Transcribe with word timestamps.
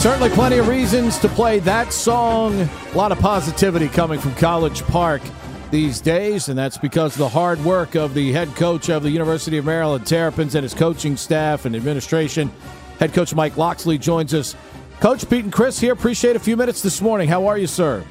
Certainly 0.00 0.30
plenty 0.30 0.56
of 0.56 0.66
reasons 0.66 1.18
to 1.18 1.28
play 1.28 1.58
that 1.58 1.92
song. 1.92 2.58
A 2.58 2.96
lot 2.96 3.12
of 3.12 3.18
positivity 3.18 3.86
coming 3.86 4.18
from 4.18 4.34
College 4.36 4.80
Park 4.84 5.20
these 5.70 6.00
days, 6.00 6.48
and 6.48 6.58
that's 6.58 6.78
because 6.78 7.12
of 7.12 7.18
the 7.18 7.28
hard 7.28 7.62
work 7.62 7.94
of 7.96 8.14
the 8.14 8.32
head 8.32 8.48
coach 8.56 8.88
of 8.88 9.02
the 9.02 9.10
University 9.10 9.58
of 9.58 9.66
Maryland 9.66 10.06
Terrapins 10.06 10.54
and 10.54 10.62
his 10.62 10.72
coaching 10.72 11.18
staff 11.18 11.66
and 11.66 11.76
administration. 11.76 12.50
Head 12.98 13.12
coach 13.12 13.34
Mike 13.34 13.58
Locksley 13.58 13.98
joins 13.98 14.32
us. 14.32 14.56
Coach 15.00 15.28
Pete 15.28 15.44
and 15.44 15.52
Chris 15.52 15.78
here. 15.78 15.92
Appreciate 15.92 16.34
a 16.34 16.40
few 16.40 16.56
minutes 16.56 16.80
this 16.80 17.02
morning. 17.02 17.28
How 17.28 17.46
are 17.46 17.58
you, 17.58 17.66
sir? 17.66 18.02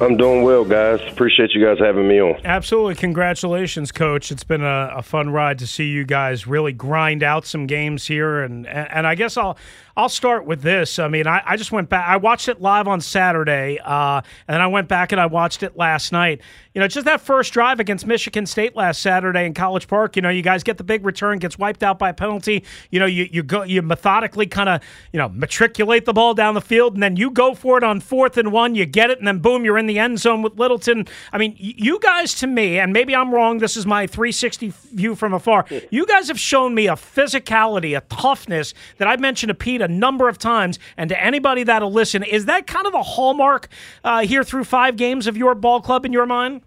I'm 0.00 0.16
doing 0.16 0.42
well, 0.42 0.64
guys. 0.64 1.00
Appreciate 1.12 1.52
you 1.54 1.64
guys 1.64 1.78
having 1.78 2.08
me 2.08 2.20
on. 2.20 2.44
Absolutely. 2.44 2.96
Congratulations, 2.96 3.92
Coach. 3.92 4.32
It's 4.32 4.42
been 4.42 4.62
a, 4.62 4.92
a, 4.96 5.02
fun 5.02 5.30
ride 5.30 5.60
to 5.60 5.68
see 5.68 5.86
you 5.86 6.04
guys 6.04 6.48
really 6.48 6.72
grind 6.72 7.22
out 7.22 7.46
some 7.46 7.68
games 7.68 8.06
here. 8.06 8.42
And, 8.42 8.66
and 8.66 9.06
I 9.06 9.14
guess 9.14 9.36
I'll 9.36 9.56
I'll 9.96 10.08
start 10.08 10.44
with 10.44 10.62
this. 10.62 10.98
I 10.98 11.06
mean, 11.06 11.26
I, 11.28 11.40
I 11.46 11.56
just 11.56 11.70
went 11.70 11.88
back. 11.88 12.08
I 12.08 12.16
watched 12.16 12.48
it 12.48 12.60
live 12.60 12.88
on 12.88 13.00
Saturday, 13.00 13.78
uh, 13.84 14.22
and 14.48 14.54
then 14.54 14.60
I 14.60 14.66
went 14.66 14.88
back 14.88 15.12
and 15.12 15.20
I 15.20 15.26
watched 15.26 15.62
it 15.62 15.76
last 15.76 16.10
night. 16.10 16.40
You 16.74 16.80
know, 16.80 16.88
just 16.88 17.04
that 17.04 17.20
first 17.20 17.52
drive 17.52 17.78
against 17.78 18.04
Michigan 18.04 18.46
State 18.46 18.74
last 18.74 19.00
Saturday 19.00 19.46
in 19.46 19.54
College 19.54 19.86
Park. 19.86 20.16
You 20.16 20.22
know, 20.22 20.30
you 20.30 20.42
guys 20.42 20.64
get 20.64 20.78
the 20.78 20.84
big 20.84 21.06
return, 21.06 21.38
gets 21.38 21.56
wiped 21.56 21.84
out 21.84 22.00
by 22.00 22.08
a 22.08 22.14
penalty. 22.14 22.64
You 22.90 22.98
know, 22.98 23.06
you 23.06 23.28
you 23.30 23.44
go 23.44 23.62
you 23.62 23.82
methodically 23.82 24.46
kind 24.46 24.68
of 24.68 24.82
you 25.12 25.18
know 25.18 25.28
matriculate 25.28 26.06
the 26.06 26.12
ball 26.12 26.34
down 26.34 26.54
the 26.54 26.60
field, 26.60 26.94
and 26.94 27.02
then 27.02 27.14
you 27.14 27.30
go 27.30 27.54
for 27.54 27.78
it 27.78 27.84
on 27.84 28.00
fourth 28.00 28.36
and 28.36 28.50
one. 28.50 28.74
You 28.74 28.86
get 28.86 29.10
it, 29.10 29.18
and 29.18 29.28
then 29.28 29.38
boom, 29.38 29.64
you're 29.64 29.78
in 29.78 29.86
the 29.86 30.00
end 30.00 30.18
zone 30.18 30.42
with 30.42 30.58
Littleton. 30.58 31.06
I 31.32 31.38
mean, 31.38 31.54
you 31.56 32.00
guys 32.00 32.34
to 32.36 32.48
me, 32.48 32.80
and 32.80 32.92
maybe 32.92 33.14
I'm 33.14 33.32
wrong. 33.32 33.58
This 33.58 33.76
is 33.76 33.86
my 33.86 34.08
360 34.08 34.72
view 34.92 35.14
from 35.14 35.34
afar. 35.34 35.66
You 35.92 36.04
guys 36.04 36.26
have 36.26 36.40
shown 36.40 36.74
me 36.74 36.88
a 36.88 36.94
physicality, 36.94 37.96
a 37.96 38.00
toughness 38.00 38.74
that 38.98 39.06
I 39.06 39.16
mentioned 39.16 39.50
to 39.50 39.54
Pete 39.54 39.83
a 39.84 39.88
number 39.88 40.28
of 40.28 40.38
times. 40.38 40.78
And 40.96 41.08
to 41.10 41.22
anybody 41.22 41.62
that'll 41.62 41.92
listen, 41.92 42.22
is 42.22 42.46
that 42.46 42.66
kind 42.66 42.86
of 42.86 42.94
a 42.94 43.02
hallmark 43.02 43.68
uh, 44.02 44.26
here 44.26 44.42
through 44.42 44.64
five 44.64 44.96
games 44.96 45.26
of 45.26 45.36
your 45.36 45.54
ball 45.54 45.80
club 45.80 46.04
in 46.04 46.12
your 46.12 46.26
mind? 46.26 46.62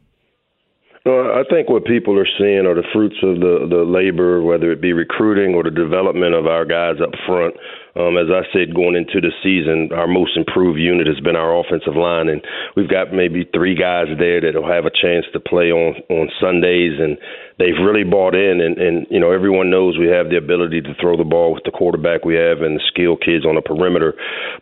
Well, 1.08 1.32
I 1.32 1.44
think 1.50 1.70
what 1.70 1.86
people 1.86 2.20
are 2.20 2.28
seeing 2.38 2.66
are 2.66 2.76
the 2.76 2.84
fruits 2.92 3.16
of 3.24 3.40
the 3.40 3.66
the 3.70 3.84
labor, 3.86 4.42
whether 4.42 4.74
it 4.74 4.82
be 4.82 4.92
recruiting 4.92 5.56
or 5.56 5.64
the 5.64 5.72
development 5.72 6.36
of 6.36 6.48
our 6.48 6.66
guys 6.66 7.00
up 7.02 7.12
front. 7.26 7.56
Um, 7.98 8.18
as 8.18 8.30
I 8.30 8.46
said, 8.54 8.78
going 8.78 8.96
into 8.96 9.20
the 9.20 9.34
season, 9.42 9.90
our 9.92 10.08
most 10.08 10.38
improved 10.38 10.80
unit 10.80 11.08
has 11.08 11.20
been 11.20 11.36
our 11.36 11.58
offensive 11.58 11.96
line, 11.98 12.30
and 12.30 12.46
we've 12.76 12.90
got 12.90 13.12
maybe 13.12 13.50
three 13.54 13.74
guys 13.74 14.08
there 14.20 14.40
that'll 14.40 14.70
have 14.70 14.86
a 14.86 14.94
chance 14.94 15.26
to 15.34 15.40
play 15.40 15.74
on 15.74 15.98
on 16.10 16.30
Sundays, 16.40 17.00
and 17.02 17.18
they've 17.58 17.78
really 17.82 18.04
bought 18.06 18.36
in. 18.36 18.62
And, 18.62 18.78
and 18.78 19.08
you 19.10 19.20
know, 19.20 19.32
everyone 19.32 19.70
knows 19.70 19.98
we 19.98 20.08
have 20.08 20.30
the 20.30 20.38
ability 20.38 20.82
to 20.82 20.94
throw 21.02 21.18
the 21.18 21.26
ball 21.26 21.54
with 21.54 21.64
the 21.66 21.72
quarterback 21.72 22.24
we 22.24 22.36
have 22.36 22.62
and 22.62 22.78
the 22.78 22.86
skilled 22.88 23.22
kids 23.26 23.46
on 23.46 23.56
the 23.56 23.66
perimeter. 23.66 24.14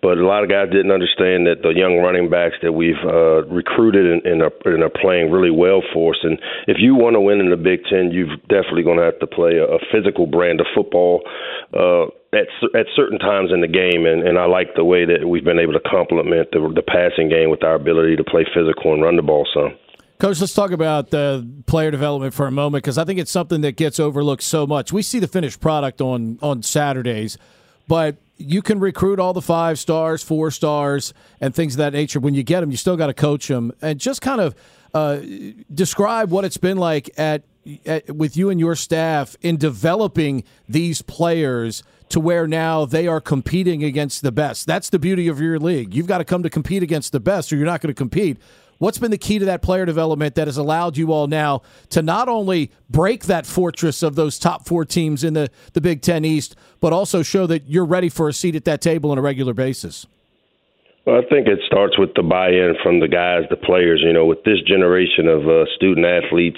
But 0.02 0.18
a 0.18 0.26
lot 0.26 0.44
of 0.44 0.50
guys 0.50 0.72
didn't 0.72 0.96
understand 0.96 1.48
that 1.48 1.62
the 1.62 1.76
young 1.76 2.00
running 2.00 2.30
backs 2.30 2.56
that 2.64 2.72
we've 2.72 3.00
uh, 3.04 3.44
recruited 3.52 4.08
and, 4.08 4.22
and, 4.26 4.40
are, 4.42 4.56
and 4.66 4.84
are 4.84 4.94
playing 5.02 5.32
really 5.32 5.52
well 5.52 5.84
for 5.94 6.16
us. 6.16 6.20
And 6.24 6.40
if 6.68 6.78
you 6.80 6.96
want 6.96 7.16
to 7.16 7.22
win 7.22 7.40
in 7.40 7.52
the 7.52 7.60
Big 7.60 7.84
Ten, 7.92 8.12
you've 8.12 8.40
definitely 8.48 8.84
going 8.84 9.00
to 9.00 9.06
have 9.06 9.20
to 9.20 9.28
play 9.28 9.60
a, 9.60 9.68
a 9.68 9.80
physical 9.92 10.26
brand 10.26 10.60
of 10.60 10.68
football. 10.74 11.22
Uh, 11.76 12.08
at 12.34 12.48
at 12.76 12.86
certain 12.96 13.20
times 13.20 13.52
in 13.54 13.62
the 13.62 13.68
game, 13.68 14.06
and, 14.06 14.28
and 14.28 14.38
I 14.38 14.46
like 14.46 14.76
the 14.76 14.84
way 14.84 15.06
that 15.06 15.28
we've 15.28 15.44
been 15.44 15.60
able 15.60 15.74
to 15.74 15.80
complement 15.80 16.50
the, 16.52 16.60
the 16.74 16.82
passing 16.82 17.30
game 17.30 17.50
with 17.50 17.64
our 17.64 17.76
ability 17.76 18.16
to 18.18 18.24
play 18.24 18.46
physical 18.54 18.94
and 18.94 19.04
run 19.04 19.16
the 19.16 19.22
ball 19.22 19.48
some. 19.54 19.78
Coach, 20.18 20.40
let's 20.40 20.54
talk 20.54 20.72
about 20.72 21.10
the 21.10 21.46
player 21.66 21.92
development 21.92 22.34
for 22.34 22.48
a 22.48 22.52
moment 22.52 22.84
because 22.84 22.98
I 22.98 23.04
think 23.04 23.20
it's 23.20 23.32
something 23.32 23.62
that 23.62 23.76
gets 23.76 24.00
overlooked 24.00 24.44
so 24.44 24.66
much. 24.66 24.94
We 24.94 25.02
see 25.02 25.20
the 25.20 25.28
finished 25.28 25.60
product 25.60 26.02
on 26.02 26.40
on 26.42 26.64
Saturdays, 26.64 27.38
but 27.88 28.18
you 28.38 28.62
can 28.62 28.80
recruit 28.80 29.20
all 29.20 29.34
the 29.34 29.42
five 29.42 29.80
stars, 29.80 30.24
four 30.24 30.52
stars, 30.52 31.14
and 31.40 31.54
things 31.54 31.76
of 31.76 31.78
that 31.80 31.94
nature. 31.94 32.20
When 32.20 32.34
you 32.34 32.44
get 32.44 32.62
them, 32.62 32.72
you 32.72 32.78
still 32.78 32.98
got 32.98 33.08
to 33.08 33.14
coach 33.14 33.48
them, 33.48 33.72
and 33.82 34.00
just 34.00 34.22
kind 34.22 34.42
of 34.42 34.56
uh, 34.94 35.20
describe 35.74 36.32
what 36.32 36.46
it's 36.46 36.58
been 36.58 36.78
like 36.78 37.10
at, 37.18 37.44
at 37.86 38.16
with 38.16 38.38
you 38.38 38.50
and 38.50 38.60
your 38.60 38.76
staff 38.76 39.36
in 39.42 39.58
developing 39.58 40.44
these 40.70 41.02
players 41.02 41.84
to 42.10 42.20
where 42.20 42.48
now 42.48 42.86
they 42.86 43.08
are 43.08 43.22
competing 43.22 43.84
against 43.84 44.22
the 44.22 44.32
best. 44.32 44.68
That's 44.68 44.90
the 44.90 45.00
beauty 45.00 45.28
of 45.28 45.40
your 45.40 45.60
league. 45.60 45.94
You've 45.94 46.08
got 46.08 46.20
to 46.20 46.26
come 46.26 46.44
to 46.44 46.50
compete 46.50 46.84
against 46.84 47.12
the 47.12 47.20
best, 47.20 47.52
or 47.52 47.58
you're 47.58 47.66
not 47.66 47.82
going 47.82 47.94
to 47.94 47.98
compete. 47.98 48.38
What's 48.78 48.98
been 48.98 49.12
the 49.12 49.18
key 49.18 49.40
to 49.40 49.46
that 49.46 49.62
player 49.62 49.86
development 49.86 50.36
that 50.36 50.48
has 50.48 50.58
allowed 50.58 50.98
you 50.98 51.14
all 51.14 51.28
now 51.28 51.62
to 51.92 52.02
not 52.02 52.28
only 52.28 52.72
break 52.90 53.26
that 53.26 53.46
fortress 53.46 54.04
of 54.04 54.16
those 54.16 54.38
top 54.38 54.68
four 54.68 54.84
teams 54.84 55.24
in 55.24 55.34
the, 55.34 55.50
the 55.74 55.82
Big 55.82 56.02
Ten 56.02 56.26
East, 56.26 56.56
but 56.82 56.92
also 56.92 57.24
show 57.24 57.48
that 57.48 57.68
you're 57.68 57.86
ready 57.86 58.10
for 58.10 58.28
a 58.28 58.34
seat 58.34 58.56
at 58.56 58.66
that 58.66 58.82
table 58.82 59.12
on 59.12 59.18
a 59.18 59.22
regular 59.22 59.54
basis? 59.54 60.06
Well, 61.06 61.22
I 61.22 61.30
think 61.30 61.46
it 61.46 61.62
starts 61.68 62.00
with 62.02 62.18
the 62.18 62.26
buy-in 62.26 62.82
from 62.82 62.98
the 63.00 63.08
guys, 63.08 63.46
the 63.54 63.62
players. 63.62 64.02
You 64.02 64.12
know, 64.12 64.26
with 64.26 64.42
this 64.42 64.58
generation 64.66 65.30
of 65.30 65.46
uh, 65.46 65.70
student 65.78 66.02
athletes 66.02 66.58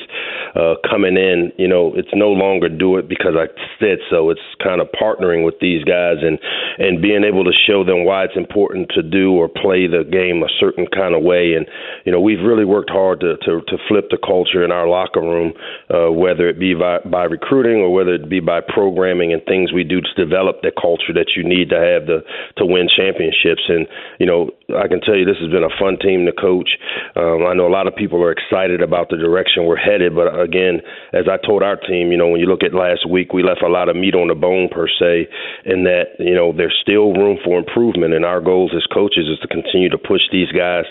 uh, 0.55 0.79
coming 0.87 1.19
in, 1.19 1.51
you 1.59 1.67
know, 1.67 1.91
it's 1.99 2.15
no 2.15 2.31
longer 2.31 2.71
do 2.71 2.95
it 2.95 3.11
because 3.11 3.35
I 3.35 3.51
said 3.75 3.99
so. 4.09 4.29
It's 4.31 4.39
kind 4.63 4.79
of 4.79 4.87
partnering 4.95 5.43
with 5.43 5.59
these 5.59 5.83
guys 5.83 6.23
and 6.23 6.39
and 6.79 7.03
being 7.03 7.27
able 7.27 7.43
to 7.43 7.51
show 7.51 7.83
them 7.83 8.07
why 8.07 8.23
it's 8.23 8.39
important 8.39 8.87
to 8.95 9.03
do 9.03 9.35
or 9.35 9.51
play 9.51 9.83
the 9.83 10.07
game 10.07 10.39
a 10.39 10.51
certain 10.63 10.87
kind 10.95 11.11
of 11.11 11.27
way. 11.27 11.59
And 11.59 11.67
you 12.07 12.15
know, 12.15 12.23
we've 12.23 12.39
really 12.39 12.63
worked 12.63 12.89
hard 12.89 13.19
to 13.27 13.35
to, 13.43 13.59
to 13.67 13.75
flip 13.91 14.07
the 14.15 14.17
culture 14.23 14.63
in 14.63 14.71
our 14.71 14.87
locker 14.87 15.19
room, 15.19 15.59
uh, 15.91 16.07
whether 16.07 16.47
it 16.47 16.55
be 16.55 16.71
by, 16.71 17.03
by 17.03 17.27
recruiting 17.27 17.83
or 17.83 17.91
whether 17.91 18.15
it 18.15 18.29
be 18.29 18.39
by 18.39 18.61
programming 18.63 19.33
and 19.33 19.43
things 19.43 19.75
we 19.75 19.83
do 19.83 19.99
to 19.99 20.13
develop 20.15 20.63
the 20.63 20.71
culture 20.71 21.11
that 21.11 21.35
you 21.35 21.43
need 21.43 21.67
to 21.67 21.75
have 21.75 22.07
the 22.07 22.23
to 22.55 22.63
win 22.63 22.87
championships. 22.87 23.67
And 23.67 23.83
you 24.23 24.25
know 24.25 24.36
know, 24.37 24.77
I 24.77 24.87
can 24.87 25.01
tell 25.01 25.15
you 25.15 25.25
this 25.25 25.41
has 25.41 25.49
been 25.49 25.65
a 25.65 25.73
fun 25.79 25.97
team 25.97 26.25
to 26.25 26.31
coach. 26.31 26.69
Um, 27.15 27.45
I 27.49 27.53
know 27.53 27.67
a 27.67 27.73
lot 27.73 27.87
of 27.87 27.95
people 27.95 28.21
are 28.21 28.31
excited 28.31 28.81
about 28.81 29.09
the 29.09 29.17
direction 29.17 29.65
we're 29.65 29.81
headed, 29.81 30.13
but 30.13 30.29
again, 30.37 30.81
as 31.13 31.25
I 31.25 31.37
told 31.41 31.63
our 31.63 31.75
team, 31.75 32.11
you 32.11 32.17
know, 32.17 32.27
when 32.27 32.39
you 32.39 32.45
look 32.45 32.63
at 32.63 32.73
last 32.73 33.09
week, 33.09 33.33
we 33.33 33.43
left 33.43 33.63
a 33.63 33.69
lot 33.69 33.89
of 33.89 33.95
meat 33.95 34.15
on 34.15 34.27
the 34.27 34.35
bone 34.35 34.69
per 34.69 34.87
se, 34.87 35.27
in 35.65 35.83
that 35.83 36.19
you 36.19 36.35
know 36.35 36.53
there's 36.53 36.77
still 36.81 37.13
room 37.13 37.37
for 37.43 37.57
improvement, 37.57 38.13
and 38.13 38.25
our 38.25 38.41
goals 38.41 38.71
as 38.75 38.85
coaches 38.93 39.27
is 39.27 39.39
to 39.41 39.47
continue 39.47 39.89
to 39.89 39.97
push 39.97 40.21
these 40.31 40.51
guys 40.51 40.85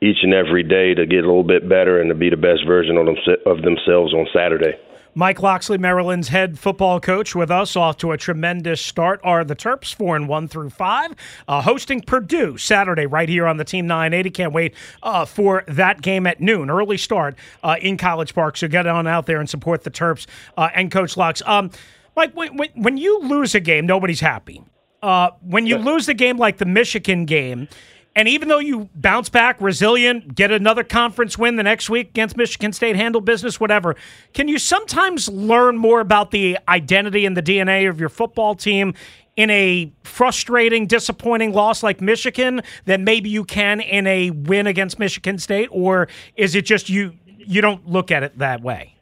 each 0.00 0.22
and 0.22 0.34
every 0.34 0.62
day 0.62 0.94
to 0.94 1.06
get 1.06 1.24
a 1.24 1.28
little 1.28 1.44
bit 1.44 1.68
better 1.68 2.00
and 2.00 2.08
to 2.08 2.14
be 2.14 2.30
the 2.30 2.36
best 2.36 2.62
version 2.66 2.96
of, 2.96 3.06
them, 3.06 3.16
of 3.46 3.62
themselves 3.62 4.14
on 4.14 4.26
Saturday. 4.32 4.78
Mike 5.14 5.42
Locksley, 5.42 5.76
Maryland's 5.76 6.28
head 6.28 6.58
football 6.58 6.98
coach, 6.98 7.34
with 7.34 7.50
us 7.50 7.76
off 7.76 7.98
to 7.98 8.12
a 8.12 8.16
tremendous 8.16 8.80
start. 8.80 9.20
Are 9.22 9.44
the 9.44 9.54
Terps 9.54 9.94
four 9.94 10.16
and 10.16 10.26
one 10.26 10.48
through 10.48 10.70
five, 10.70 11.12
uh, 11.46 11.60
hosting 11.60 12.00
Purdue 12.00 12.56
Saturday 12.56 13.06
right 13.06 13.28
here 13.28 13.46
on 13.46 13.58
the 13.58 13.64
Team 13.64 13.86
980. 13.86 14.30
Can't 14.30 14.52
wait 14.52 14.74
uh, 15.02 15.24
for 15.26 15.64
that 15.68 16.00
game 16.00 16.26
at 16.26 16.40
noon, 16.40 16.70
early 16.70 16.96
start 16.96 17.36
uh, 17.62 17.76
in 17.80 17.98
College 17.98 18.34
Park. 18.34 18.56
So 18.56 18.68
get 18.68 18.86
on 18.86 19.06
out 19.06 19.26
there 19.26 19.38
and 19.38 19.48
support 19.48 19.84
the 19.84 19.90
Terps 19.90 20.26
uh, 20.56 20.70
and 20.74 20.90
Coach 20.90 21.16
Locks. 21.16 21.42
Um, 21.44 21.70
Mike, 22.16 22.34
when, 22.34 22.56
when, 22.74 22.96
you 22.96 23.20
lose 23.20 23.54
a 23.54 23.60
game, 23.60 23.86
nobody's 23.86 24.20
happy. 24.20 24.62
Uh, 25.02 25.30
when 25.40 25.66
you 25.66 25.76
lose 25.76 26.06
the 26.06 26.14
game 26.14 26.38
like 26.38 26.58
the 26.58 26.64
Michigan 26.64 27.24
game, 27.24 27.68
and 28.14 28.28
even 28.28 28.48
though 28.48 28.58
you 28.58 28.90
bounce 28.94 29.28
back, 29.28 29.60
resilient, 29.60 30.34
get 30.34 30.50
another 30.50 30.84
conference 30.84 31.38
win 31.38 31.56
the 31.56 31.62
next 31.62 31.88
week 31.88 32.10
against 32.10 32.36
Michigan 32.36 32.72
State, 32.72 32.96
handle 32.96 33.20
business, 33.20 33.58
whatever, 33.58 33.96
can 34.34 34.48
you 34.48 34.58
sometimes 34.58 35.28
learn 35.28 35.78
more 35.78 36.00
about 36.00 36.30
the 36.30 36.58
identity 36.68 37.24
and 37.24 37.36
the 37.36 37.42
DNA 37.42 37.88
of 37.88 37.98
your 37.98 38.10
football 38.10 38.54
team 38.54 38.94
in 39.36 39.48
a 39.48 39.90
frustrating, 40.04 40.86
disappointing 40.86 41.52
loss 41.52 41.82
like 41.82 42.00
Michigan 42.02 42.60
than 42.84 43.04
maybe 43.04 43.30
you 43.30 43.44
can 43.44 43.80
in 43.80 44.06
a 44.06 44.30
win 44.30 44.66
against 44.66 44.98
Michigan 44.98 45.38
State? 45.38 45.68
Or 45.70 46.08
is 46.36 46.54
it 46.54 46.66
just 46.66 46.90
you 46.90 47.14
you 47.24 47.60
don't 47.60 47.88
look 47.88 48.10
at 48.10 48.22
it 48.22 48.38
that 48.38 48.62
way? 48.62 48.94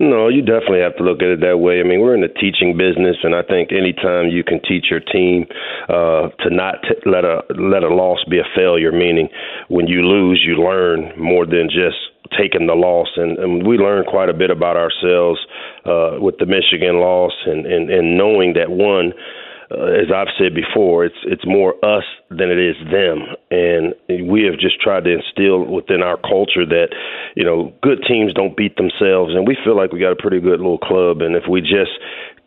No, 0.00 0.28
you 0.28 0.42
definitely 0.42 0.80
have 0.80 0.96
to 0.96 1.04
look 1.04 1.22
at 1.22 1.28
it 1.28 1.40
that 1.40 1.58
way. 1.58 1.80
I 1.80 1.84
mean, 1.84 2.00
we're 2.00 2.14
in 2.14 2.20
the 2.20 2.28
teaching 2.28 2.76
business, 2.76 3.16
and 3.22 3.34
I 3.34 3.42
think 3.42 3.70
anytime 3.72 4.28
you 4.28 4.42
can 4.42 4.60
teach 4.66 4.86
your 4.90 5.00
team 5.00 5.46
uh, 5.88 6.28
to 6.42 6.50
not 6.50 6.82
t- 6.82 6.98
let 7.06 7.24
a 7.24 7.42
let 7.54 7.82
a 7.82 7.94
loss 7.94 8.18
be 8.28 8.38
a 8.38 8.48
failure, 8.56 8.92
meaning 8.92 9.28
when 9.68 9.86
you 9.86 10.02
lose, 10.02 10.42
you 10.44 10.56
learn 10.56 11.12
more 11.18 11.46
than 11.46 11.68
just 11.70 11.96
taking 12.36 12.66
the 12.66 12.74
loss, 12.74 13.08
and, 13.16 13.38
and 13.38 13.66
we 13.66 13.76
learned 13.76 14.06
quite 14.06 14.28
a 14.28 14.34
bit 14.34 14.50
about 14.50 14.76
ourselves 14.76 15.38
uh, 15.86 16.18
with 16.18 16.38
the 16.38 16.46
Michigan 16.46 16.98
loss, 16.98 17.32
and, 17.46 17.66
and 17.66 17.90
and 17.90 18.18
knowing 18.18 18.54
that 18.54 18.70
one 18.70 19.12
uh, 19.70 19.96
as 19.96 20.12
I've 20.14 20.32
said 20.38 20.54
before, 20.54 21.04
it's 21.04 21.16
it's 21.24 21.46
more 21.46 21.74
us 21.84 22.04
than 22.30 22.50
it 22.50 22.58
is 22.58 22.76
them, 22.90 23.24
and 23.50 23.94
we 24.28 24.44
have 24.44 24.58
just 24.58 24.80
tried 24.80 25.04
to 25.04 25.16
instill 25.16 25.64
within 25.64 26.02
our 26.02 26.16
culture 26.16 26.66
that 26.66 26.88
you 27.34 27.44
know 27.44 27.72
good 27.82 28.04
teams 28.06 28.34
don't 28.34 28.56
beat 28.56 28.76
themselves, 28.76 29.32
and 29.34 29.46
we 29.46 29.56
feel 29.64 29.76
like 29.76 29.92
we 29.92 30.00
got 30.00 30.12
a 30.12 30.20
pretty 30.20 30.40
good 30.40 30.60
little 30.60 30.78
club, 30.78 31.22
and 31.22 31.34
if 31.34 31.44
we 31.48 31.60
just 31.60 31.96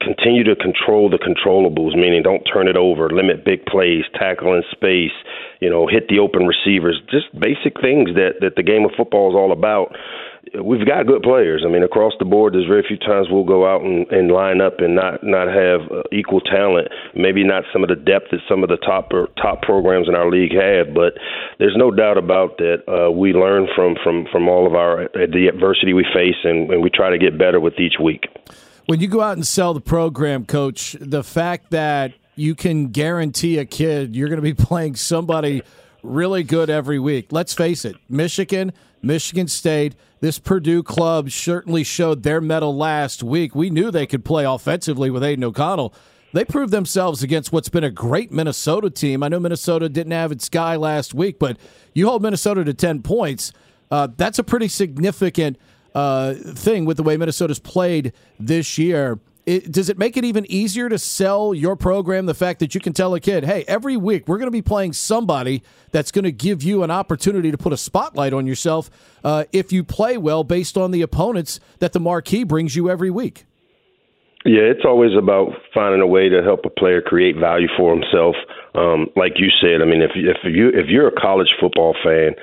continue 0.02 0.44
to 0.44 0.56
control 0.56 1.10
the 1.10 1.18
controllables, 1.18 1.96
meaning 1.96 2.22
don't 2.22 2.44
turn 2.46 2.68
it 2.68 2.78
over, 2.78 3.10
limit 3.10 3.44
big 3.44 3.66
plays, 3.66 4.04
tackle 4.14 4.54
in 4.54 4.64
space, 4.72 5.16
you 5.60 5.69
know, 5.69 5.88
hit 5.88 6.08
the 6.10 6.19
open 6.19 6.46
receivers, 6.46 7.02
just 7.10 7.28
basic 7.34 7.81
things 7.81 8.14
that 8.14 8.38
that 8.42 8.56
the 8.56 8.64
game 8.64 8.86
of 8.86 8.92
football 8.96 9.31
is 9.31 9.36
all 9.36 9.52
about 9.52 9.96
we've 10.63 10.85
got 10.85 11.07
good 11.07 11.23
players. 11.23 11.63
I 11.65 11.69
mean, 11.69 11.83
across 11.83 12.13
the 12.19 12.25
board, 12.25 12.53
there's 12.53 12.67
very 12.67 12.83
few 12.88 12.97
times 12.97 13.27
we'll 13.29 13.44
go 13.44 13.67
out 13.67 13.81
and, 13.81 14.07
and 14.11 14.31
line 14.31 14.61
up 14.61 14.79
and 14.79 14.95
not 14.95 15.23
not 15.23 15.47
have 15.47 15.91
uh, 15.91 16.03
equal 16.11 16.41
talent. 16.41 16.88
Maybe 17.15 17.44
not 17.44 17.63
some 17.71 17.83
of 17.83 17.89
the 17.89 17.95
depth 17.95 18.31
that 18.31 18.39
some 18.49 18.63
of 18.63 18.69
the 18.69 18.77
top 18.77 19.11
or 19.11 19.27
top 19.41 19.61
programs 19.61 20.07
in 20.07 20.15
our 20.15 20.29
league 20.29 20.53
have, 20.53 20.94
but 20.94 21.13
there's 21.59 21.75
no 21.77 21.91
doubt 21.91 22.17
about 22.17 22.57
that. 22.57 22.83
Uh, 22.88 23.11
we 23.11 23.33
learn 23.33 23.67
from 23.75 23.95
from 24.03 24.25
from 24.31 24.47
all 24.47 24.67
of 24.67 24.73
our 24.73 25.03
uh, 25.03 25.27
the 25.31 25.47
adversity 25.47 25.94
we 25.94 26.05
face, 26.13 26.38
and, 26.44 26.71
and 26.71 26.81
we 26.81 26.89
try 26.89 27.09
to 27.09 27.17
get 27.17 27.38
better 27.38 27.59
with 27.59 27.79
each 27.79 27.95
week. 28.01 28.25
When 28.85 28.99
you 28.99 29.07
go 29.07 29.21
out 29.21 29.33
and 29.33 29.45
sell 29.45 29.73
the 29.73 29.81
program, 29.81 30.45
coach, 30.45 30.95
the 30.99 31.23
fact 31.23 31.71
that 31.71 32.13
you 32.35 32.55
can 32.55 32.88
guarantee 32.88 33.57
a 33.57 33.65
kid 33.65 34.15
you're 34.15 34.29
going 34.29 34.38
to 34.38 34.41
be 34.41 34.53
playing 34.65 34.95
somebody 34.95 35.61
really 36.03 36.44
good 36.44 36.69
every 36.69 36.99
week. 36.99 37.27
Let's 37.31 37.53
face 37.53 37.83
it, 37.83 37.95
Michigan, 38.09 38.71
Michigan 39.01 39.47
State 39.47 39.95
this 40.19 40.39
Purdue 40.39 40.81
club 40.81 41.29
certainly 41.29 41.83
showed 41.83 42.23
their 42.23 42.41
mettle 42.41 42.75
last 42.75 43.21
week. 43.21 43.53
We 43.53 43.69
knew 43.69 43.91
they 43.91 44.07
could 44.07 44.25
play 44.25 44.45
offensively 44.45 45.09
with 45.09 45.23
Aidan 45.23 45.44
O'Connell. 45.44 45.94
They 46.33 46.44
proved 46.44 46.71
themselves 46.71 47.23
against 47.23 47.51
what's 47.51 47.69
been 47.69 47.83
a 47.83 47.91
great 47.91 48.31
Minnesota 48.31 48.89
team. 48.89 49.23
I 49.23 49.27
know 49.27 49.39
Minnesota 49.39 49.89
didn't 49.89 50.11
have 50.11 50.31
its 50.31 50.49
guy 50.49 50.75
last 50.75 51.13
week, 51.13 51.39
but 51.39 51.57
you 51.94 52.07
hold 52.07 52.21
Minnesota 52.21 52.63
to 52.63 52.73
10 52.73 53.01
points. 53.01 53.53
Uh, 53.89 54.07
that's 54.17 54.39
a 54.39 54.44
pretty 54.44 54.67
significant 54.67 55.57
uh, 55.95 56.33
thing 56.33 56.85
with 56.85 56.97
the 56.97 57.03
way 57.03 57.15
Minnesota's 57.15 57.59
played 57.59 58.11
this 58.39 58.77
year 58.77 59.19
it, 59.47 59.71
does 59.71 59.89
it 59.89 59.97
make 59.97 60.17
it 60.17 60.25
even 60.25 60.45
easier 60.51 60.89
to 60.89 60.99
sell 60.99 61.53
your 61.53 61.77
program? 61.77 62.25
The 62.25 62.33
fact 62.33 62.59
that 62.59 62.75
you 62.75 62.81
can 62.81 62.91
tell 62.91 63.15
a 63.15 63.19
kid, 63.21 63.45
hey, 63.45 63.63
every 63.65 63.95
week 63.95 64.27
we're 64.27 64.38
going 64.38 64.47
to 64.47 64.51
be 64.51 64.61
playing 64.61 64.91
somebody 64.91 65.63
that's 65.91 66.11
going 66.11 66.25
to 66.25 66.33
give 66.33 66.63
you 66.63 66.83
an 66.83 66.91
opportunity 66.91 67.49
to 67.49 67.57
put 67.57 67.71
a 67.71 67.77
spotlight 67.77 68.33
on 68.33 68.45
yourself 68.45 68.89
uh, 69.23 69.45
if 69.53 69.71
you 69.71 69.85
play 69.85 70.17
well 70.17 70.44
based 70.44 70.77
on 70.77 70.91
the 70.91 71.01
opponents 71.01 71.61
that 71.79 71.94
the 71.94 71.99
marquee 71.99 72.44
brings 72.44 72.75
you 72.75 72.89
every 72.89 73.09
week. 73.09 73.45
Yeah, 74.44 74.63
it's 74.63 74.85
always 74.85 75.11
about 75.17 75.53
finding 75.73 76.01
a 76.01 76.07
way 76.07 76.27
to 76.27 76.44
help 76.44 76.65
a 76.65 76.69
player 76.69 77.01
create 77.01 77.38
value 77.38 77.67
for 77.77 77.94
himself. 77.94 78.35
Um, 78.77 79.09
like 79.15 79.41
you 79.41 79.50
said, 79.59 79.81
I 79.81 79.85
mean, 79.85 80.06
if 80.06 80.12
if 80.13 80.38
you 80.45 80.69
if 80.69 80.85
you're 80.88 81.07
a 81.07 81.19
college 81.19 81.50
football 81.59 81.95
fan, 82.06 82.38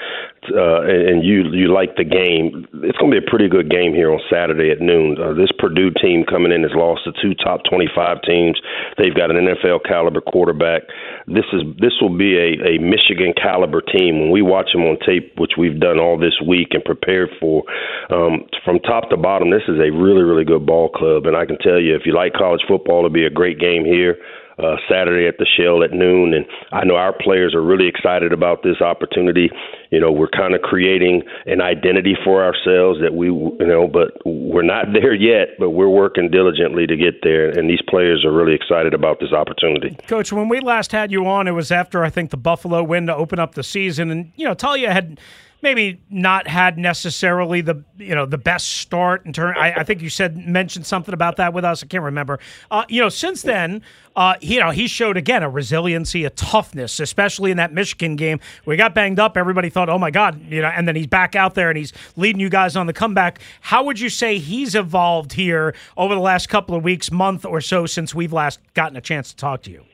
uh, 0.50 0.82
and 0.82 1.22
you 1.22 1.46
you 1.54 1.72
like 1.72 1.94
the 1.94 2.02
game, 2.04 2.66
it's 2.82 2.98
going 2.98 3.14
to 3.14 3.20
be 3.20 3.25
a 3.25 3.31
pretty 3.31 3.48
good 3.48 3.70
game 3.70 3.94
here 3.94 4.10
on 4.10 4.19
Saturday 4.26 4.75
at 4.75 4.81
noon. 4.82 5.14
Uh, 5.14 5.32
this 5.32 5.54
Purdue 5.56 5.94
team 6.02 6.25
coming 6.26 6.50
in 6.50 6.66
has 6.66 6.75
lost 6.75 7.06
to 7.06 7.12
two 7.22 7.38
top 7.38 7.62
25 7.70 8.19
teams. 8.26 8.58
They've 8.98 9.14
got 9.14 9.31
an 9.31 9.46
NFL 9.46 9.86
caliber 9.86 10.20
quarterback. 10.20 10.82
This 11.31 11.46
is 11.54 11.62
this 11.78 11.94
will 12.02 12.16
be 12.16 12.34
a, 12.34 12.76
a 12.76 12.82
Michigan 12.82 13.32
caliber 13.38 13.80
team. 13.80 14.19
When 14.19 14.30
we 14.34 14.42
watch 14.42 14.75
them 14.75 14.82
on 14.82 14.98
tape, 15.06 15.38
which 15.38 15.54
we've 15.56 15.78
done 15.78 16.00
all 16.00 16.19
this 16.19 16.34
week 16.42 16.75
and 16.75 16.84
prepared 16.84 17.30
for, 17.38 17.62
um, 18.10 18.44
from 18.64 18.80
top 18.80 19.08
to 19.10 19.16
bottom, 19.16 19.50
this 19.54 19.70
is 19.70 19.78
a 19.78 19.94
really 19.94 20.26
really 20.26 20.44
good 20.44 20.66
ball 20.66 20.90
club. 20.90 21.26
And 21.30 21.37
I 21.37 21.46
can 21.46 21.58
tell 21.62 21.78
you, 21.78 21.94
if 21.94 22.02
you 22.04 22.12
like 22.12 22.34
college 22.34 22.62
football, 22.66 23.06
it'll 23.06 23.14
be 23.14 23.26
a 23.26 23.30
great 23.30 23.60
game 23.60 23.84
here 23.84 24.19
uh, 24.58 24.76
Saturday 24.88 25.26
at 25.26 25.38
the 25.38 25.46
Shell 25.46 25.82
at 25.82 25.92
noon. 25.92 26.34
And 26.34 26.46
I 26.72 26.84
know 26.84 26.96
our 26.96 27.12
players 27.12 27.54
are 27.54 27.62
really 27.62 27.88
excited 27.88 28.32
about 28.32 28.62
this 28.62 28.80
opportunity. 28.80 29.50
You 29.90 30.00
know, 30.00 30.12
we're 30.12 30.28
kind 30.28 30.54
of 30.54 30.62
creating 30.62 31.22
an 31.46 31.60
identity 31.60 32.16
for 32.24 32.44
ourselves 32.44 33.00
that 33.00 33.14
we, 33.14 33.26
you 33.26 33.66
know, 33.66 33.88
but 33.88 34.12
we're 34.24 34.62
not 34.62 34.86
there 34.92 35.14
yet, 35.14 35.58
but 35.58 35.70
we're 35.70 35.88
working 35.88 36.30
diligently 36.30 36.86
to 36.86 36.96
get 36.96 37.22
there. 37.22 37.50
And 37.50 37.68
these 37.68 37.82
players 37.88 38.24
are 38.24 38.32
really 38.32 38.54
excited 38.54 38.94
about 38.94 39.20
this 39.20 39.32
opportunity. 39.32 39.96
Coach, 40.06 40.32
when 40.32 40.48
we 40.48 40.60
last 40.60 40.92
had 40.92 41.10
you 41.10 41.26
on, 41.26 41.48
it 41.48 41.52
was 41.52 41.70
after, 41.70 42.04
I 42.04 42.10
think, 42.10 42.30
the 42.30 42.36
Buffalo 42.36 42.82
win 42.82 43.06
to 43.06 43.14
open 43.14 43.38
up 43.38 43.54
the 43.54 43.62
season. 43.62 44.10
And, 44.10 44.32
you 44.36 44.44
know, 44.44 44.54
Taulia 44.54 44.92
had 44.92 45.18
maybe 45.64 46.00
not 46.11 46.46
had 46.46 46.78
necessarily 46.78 47.62
the 47.62 47.82
you 47.96 48.14
know 48.14 48.26
the 48.26 48.38
best 48.38 48.69
start 48.76 49.26
in 49.26 49.32
turn. 49.32 49.56
I, 49.56 49.81
I, 49.81 49.82
think 49.82 50.02
you 50.02 50.11
said 50.11 50.37
mentioned 50.37 50.87
something 50.87 51.12
about 51.12 51.37
that 51.37 51.52
with 51.52 51.64
us. 51.64 51.83
I 51.83 51.87
can't 51.87 52.04
remember. 52.04 52.38
Uh, 52.71 52.85
you 52.88 53.00
know, 53.00 53.09
since 53.09 53.42
then, 53.42 53.83
uh, 54.14 54.35
you 54.40 54.61
know, 54.61 54.71
he 54.71 54.87
showed 54.87 55.16
again 55.16 55.42
a 55.42 55.50
resiliency, 55.50 56.25
a 56.25 56.30
toughness, 56.30 57.00
especially 57.00 57.50
in 57.50 57.56
that 57.56 57.73
Michigan 57.73 58.14
game. 58.14 58.38
We 58.66 58.76
got 58.76 58.94
banged 58.94 59.18
up. 59.18 59.37
Everybody 59.37 59.71
thought, 59.71 59.88
oh 59.88 59.99
my 59.99 60.11
god, 60.11 60.40
you 60.49 60.62
know, 60.62 60.68
and 60.68 60.87
then 60.87 60.94
he's 60.94 61.09
back 61.09 61.35
out 61.35 61.54
there 61.54 61.71
and 61.71 61.78
he's 61.78 61.92
leading 62.14 62.40
you 62.40 62.50
guys 62.50 62.76
on 62.76 62.87
the 62.87 62.92
comeback. 62.92 63.40
How 63.62 63.83
would 63.85 63.99
you 63.99 64.11
say 64.11 64.38
he's 64.38 64.75
evolved 64.75 65.33
here 65.33 65.75
over 65.97 66.14
the 66.14 66.21
last 66.21 66.49
couple 66.49 66.76
of 66.76 66.85
weeks, 66.85 67.11
month 67.11 67.44
or 67.44 67.61
so 67.61 67.87
since 67.87 68.14
we've 68.14 68.33
last 68.33 68.61
gotten 68.75 68.97
a 68.97 69.00
chance 69.00 69.30
to 69.30 69.37
talk 69.37 69.62
to 69.62 69.71
you? 69.71 69.85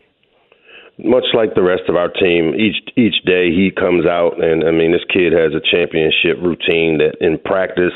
Much 0.98 1.24
like 1.34 1.54
the 1.54 1.62
rest 1.62 1.84
of 1.88 1.96
our 1.96 2.08
team, 2.08 2.54
each 2.54 2.76
each 2.96 3.24
day 3.24 3.50
he 3.50 3.70
comes 3.70 4.06
out 4.06 4.42
and 4.42 4.64
I 4.64 4.70
mean 4.70 4.92
this 4.92 5.04
kid 5.12 5.32
has 5.32 5.52
a 5.54 5.60
championship 5.60 6.38
routine 6.42 6.98
that 6.98 7.16
in 7.20 7.38
practice 7.38 7.94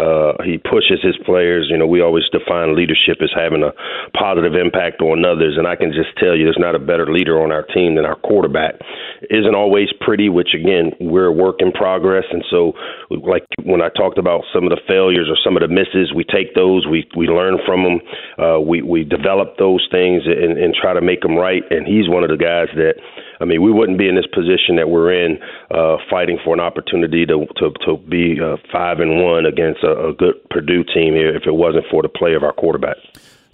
uh, 0.00 0.32
he 0.42 0.56
pushes 0.58 0.98
his 1.02 1.16
players. 1.24 1.68
You 1.70 1.76
know, 1.76 1.86
we 1.86 2.00
always 2.00 2.24
define 2.32 2.74
leadership 2.74 3.18
as 3.22 3.30
having 3.34 3.62
a 3.62 3.72
positive 4.16 4.54
impact 4.54 5.02
on 5.02 5.24
others, 5.24 5.56
and 5.58 5.68
I 5.68 5.76
can 5.76 5.92
just 5.92 6.16
tell 6.16 6.34
you, 6.34 6.44
there's 6.44 6.58
not 6.58 6.74
a 6.74 6.80
better 6.80 7.12
leader 7.12 7.42
on 7.42 7.52
our 7.52 7.62
team 7.62 7.94
than 7.96 8.04
our 8.04 8.16
quarterback. 8.16 8.80
Isn't 9.28 9.54
always 9.54 9.88
pretty, 10.00 10.28
which 10.28 10.54
again, 10.54 10.92
we're 11.00 11.26
a 11.26 11.32
work 11.32 11.56
in 11.60 11.72
progress, 11.72 12.24
and 12.30 12.44
so 12.50 12.72
like 13.10 13.44
when 13.64 13.82
I 13.82 13.88
talked 13.90 14.18
about 14.18 14.42
some 14.52 14.64
of 14.64 14.70
the 14.70 14.80
failures 14.88 15.28
or 15.28 15.36
some 15.44 15.56
of 15.56 15.62
the 15.62 15.68
misses, 15.68 16.12
we 16.14 16.24
take 16.24 16.54
those, 16.54 16.86
we 16.86 17.06
we 17.16 17.26
learn 17.26 17.58
from 17.66 17.84
them, 17.84 18.00
uh, 18.38 18.60
we 18.60 18.82
we 18.82 19.04
develop 19.04 19.58
those 19.58 19.86
things 19.90 20.22
and, 20.24 20.56
and 20.58 20.74
try 20.74 20.94
to 20.94 21.00
make 21.00 21.20
them 21.20 21.36
right. 21.36 21.62
And 21.70 21.86
he's 21.86 22.08
one 22.08 22.24
of 22.24 22.30
the 22.30 22.40
guys 22.40 22.68
that 22.76 22.94
I 23.40 23.46
mean, 23.46 23.62
we 23.62 23.72
wouldn't 23.72 23.98
be 23.98 24.08
in 24.08 24.14
this 24.14 24.26
position 24.26 24.76
that 24.76 24.88
we're 24.88 25.12
in, 25.12 25.38
uh, 25.70 25.96
fighting 26.10 26.38
for 26.44 26.54
an 26.54 26.60
opportunity 26.60 27.24
to 27.26 27.46
to, 27.56 27.72
to 27.86 27.96
be 28.08 28.38
uh, 28.40 28.56
five 28.70 29.00
and 29.00 29.22
one 29.22 29.46
against 29.46 29.82
a, 29.82 30.08
a 30.08 30.12
good 30.12 30.36
Purdue 30.50 30.84
team 30.84 31.14
here 31.14 31.34
if 31.34 31.46
it 31.46 31.54
wasn't 31.54 31.84
for 31.90 32.02
the 32.02 32.08
play 32.08 32.34
of 32.34 32.42
our 32.42 32.52
quarterback. 32.52 32.96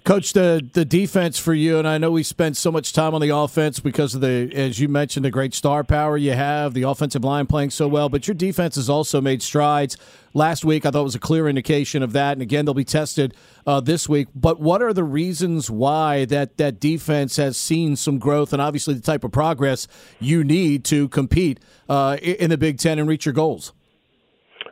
Coach, 0.07 0.31
the 0.31 0.65
the 0.71 0.85
defense 0.85 1.37
for 1.37 1.53
you, 1.53 1.79
and 1.79 1.85
I 1.85 1.97
know 1.97 2.11
we 2.11 2.23
spent 2.23 2.55
so 2.55 2.71
much 2.71 2.93
time 2.93 3.13
on 3.13 3.19
the 3.19 3.35
offense 3.35 3.81
because 3.81 4.15
of 4.15 4.21
the, 4.21 4.49
as 4.55 4.79
you 4.79 4.87
mentioned, 4.87 5.25
the 5.25 5.31
great 5.31 5.53
star 5.53 5.83
power 5.83 6.15
you 6.15 6.31
have, 6.31 6.73
the 6.73 6.83
offensive 6.83 7.25
line 7.25 7.45
playing 7.45 7.71
so 7.71 7.89
well, 7.89 8.07
but 8.07 8.25
your 8.25 8.33
defense 8.33 8.75
has 8.75 8.89
also 8.89 9.19
made 9.19 9.41
strides. 9.41 9.97
Last 10.33 10.63
week, 10.63 10.85
I 10.85 10.91
thought 10.91 11.03
was 11.03 11.15
a 11.15 11.19
clear 11.19 11.49
indication 11.49 12.03
of 12.03 12.13
that, 12.13 12.31
and 12.31 12.41
again, 12.41 12.63
they'll 12.63 12.73
be 12.73 12.85
tested 12.85 13.35
uh, 13.65 13.81
this 13.81 14.07
week. 14.07 14.29
But 14.33 14.61
what 14.61 14.81
are 14.81 14.93
the 14.93 15.03
reasons 15.03 15.69
why 15.69 16.23
that 16.23 16.55
that 16.55 16.79
defense 16.79 17.35
has 17.35 17.57
seen 17.57 17.97
some 17.97 18.17
growth, 18.17 18.53
and 18.53 18.61
obviously 18.61 18.93
the 18.93 19.01
type 19.01 19.25
of 19.25 19.33
progress 19.33 19.89
you 20.21 20.41
need 20.41 20.85
to 20.85 21.09
compete 21.09 21.59
uh, 21.89 22.15
in 22.21 22.49
the 22.49 22.57
Big 22.57 22.77
Ten 22.77 22.97
and 22.97 23.09
reach 23.09 23.25
your 23.25 23.33
goals? 23.33 23.73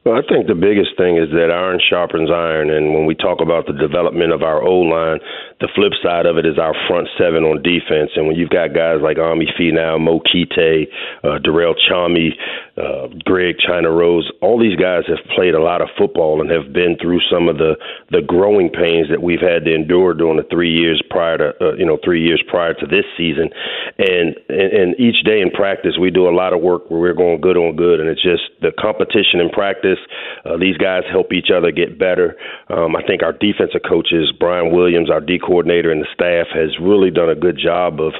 Well, 0.06 0.14
I 0.14 0.22
think 0.22 0.46
the 0.46 0.54
biggest 0.54 0.94
thing 1.02 1.18
is 1.18 1.34
that 1.34 1.50
iron 1.50 1.82
sharpens 1.82 2.30
iron, 2.30 2.70
and 2.70 2.94
when 2.94 3.08
we 3.10 3.16
talk 3.16 3.42
about 3.42 3.66
the 3.66 3.74
development 3.74 4.34
of 4.38 4.44
our 4.44 4.62
O 4.62 4.86
line, 4.86 5.18
the 5.58 5.68
flip 5.74 5.98
side 5.98 6.28
of 6.30 6.38
it 6.38 6.46
is 6.46 6.62
our 6.62 6.78
front 6.86 7.10
seven 7.18 7.42
on 7.42 7.66
defense. 7.66 8.14
And 8.14 8.30
when 8.30 8.38
you've 8.38 8.54
got 8.54 8.78
guys 8.78 9.02
like 9.02 9.18
Ami 9.18 9.50
Finau, 9.58 9.98
Mo 9.98 10.22
Kite, 10.22 10.94
uh, 11.26 11.42
Durell 11.42 11.74
Nchami, 11.74 12.38
uh, 12.78 13.08
Greg 13.26 13.58
China 13.58 13.90
Rose, 13.90 14.30
all 14.46 14.62
these 14.62 14.78
guys 14.78 15.10
have 15.10 15.26
played 15.34 15.56
a 15.58 15.64
lot 15.64 15.82
of 15.82 15.90
football 15.98 16.38
and 16.38 16.54
have 16.54 16.70
been 16.72 17.02
through 17.02 17.26
some 17.26 17.50
of 17.50 17.58
the 17.58 17.74
the 18.14 18.22
growing 18.22 18.70
pains 18.70 19.10
that 19.10 19.26
we've 19.26 19.42
had 19.42 19.66
to 19.66 19.74
endure 19.74 20.14
during 20.14 20.38
the 20.38 20.46
three 20.54 20.70
years 20.70 21.02
prior 21.10 21.40
to 21.42 21.50
uh, 21.58 21.74
you 21.82 21.86
know 21.86 21.98
three 22.06 22.22
years 22.22 22.44
prior 22.46 22.76
to 22.78 22.86
this 22.86 23.10
season. 23.18 23.50
And, 23.98 24.38
and 24.54 24.70
and 24.70 24.90
each 25.02 25.26
day 25.26 25.42
in 25.42 25.50
practice, 25.50 25.98
we 25.98 26.12
do 26.12 26.30
a 26.30 26.36
lot 26.36 26.54
of 26.54 26.62
work 26.62 26.92
where 26.92 27.00
we're 27.00 27.18
going 27.18 27.42
good 27.42 27.58
on 27.58 27.76
good, 27.76 28.00
and 28.00 28.08
it's 28.08 28.22
just 28.22 28.54
the 28.62 28.70
competition 28.78 29.42
in 29.42 29.50
practice 29.50 29.95
this. 29.96 30.04
Uh, 30.46 30.58
these 30.58 30.78
guys 30.78 31.04
help 31.10 31.32
each 31.34 31.50
other 31.56 31.72
get 31.72 31.98
better. 31.98 32.36
Um, 32.70 32.96
I 32.96 33.04
think 33.06 33.24
our 33.24 33.34
defensive 33.34 33.82
coaches, 33.88 34.32
Brian 34.38 34.76
Williams, 34.76 35.10
our 35.10 35.22
D 35.22 35.40
coordinator, 35.40 35.92
and 35.92 36.02
the 36.02 36.12
staff 36.14 36.48
has 36.54 36.78
really 36.80 37.12
done 37.12 37.30
a 37.30 37.36
good 37.36 37.58
job 37.58 38.00
of 38.02 38.14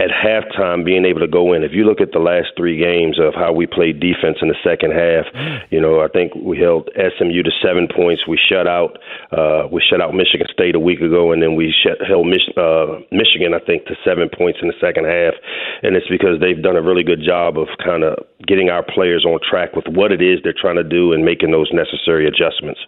at 0.00 0.08
halftime 0.08 0.82
being 0.82 1.04
able 1.04 1.20
to 1.20 1.28
go 1.28 1.52
in. 1.52 1.62
If 1.62 1.72
you 1.72 1.84
look 1.84 2.00
at 2.00 2.12
the 2.12 2.24
last 2.24 2.56
three 2.56 2.80
games 2.80 3.20
of 3.20 3.34
how 3.34 3.52
we 3.52 3.66
played 3.66 4.00
defense 4.00 4.38
in 4.40 4.48
the 4.48 4.56
second 4.64 4.96
half, 4.96 5.28
you 5.68 5.78
know, 5.78 6.00
I 6.00 6.08
think 6.08 6.32
we 6.34 6.56
held 6.56 6.88
SMU 6.96 7.42
to 7.42 7.52
seven 7.60 7.86
points. 7.86 8.24
We 8.26 8.40
shut 8.40 8.66
out 8.66 8.96
uh, 9.30 9.68
we 9.70 9.84
shut 9.84 10.00
out 10.00 10.14
Michigan 10.16 10.48
State 10.50 10.74
a 10.74 10.80
week 10.80 11.00
ago, 11.00 11.32
and 11.32 11.42
then 11.42 11.54
we 11.54 11.68
shut, 11.84 12.00
held 12.00 12.26
Mich- 12.26 12.56
uh, 12.56 13.04
Michigan, 13.12 13.52
I 13.52 13.60
think, 13.60 13.84
to 13.86 13.94
seven 14.02 14.30
points 14.32 14.60
in 14.62 14.68
the 14.68 14.78
second 14.80 15.04
half. 15.04 15.36
And 15.82 15.96
it's 15.96 16.08
because 16.08 16.40
they've 16.40 16.62
done 16.62 16.76
a 16.76 16.82
really 16.82 17.02
good 17.02 17.22
job 17.24 17.58
of 17.58 17.68
kind 17.82 18.04
of 18.04 18.18
getting 18.46 18.68
our 18.68 18.82
players 18.82 19.24
on 19.24 19.38
track 19.48 19.74
with 19.74 19.86
what 19.88 20.12
it 20.12 20.20
is 20.20 20.40
they're 20.42 20.52
trying 20.52 20.76
to 20.76 20.84
do 20.84 21.12
and 21.12 21.24
making 21.24 21.50
those 21.50 21.70
necessary 21.72 22.26
adjustments. 22.26 22.80